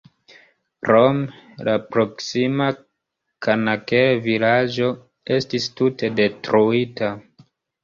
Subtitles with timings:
[0.85, 1.35] Krome,
[1.67, 2.71] la proksima
[3.49, 4.91] Kanaker-vilaĝo
[5.39, 7.15] estis tute detruita.